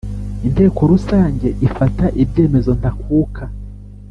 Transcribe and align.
Inteko 0.47 0.79
Rusange 0.91 1.47
ifata 1.67 2.05
ibyemezo 2.23 2.71
ntakuka 2.79 3.43